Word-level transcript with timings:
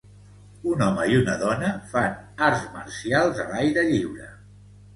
Un 0.71 0.79
home 0.85 1.05
i 1.11 1.17
una 1.23 1.35
dona 1.41 1.69
fan 1.93 2.17
arts 2.47 2.65
marcials 2.79 3.45
a 3.47 3.49
l'aire 3.53 3.87
lliure. 3.95 4.31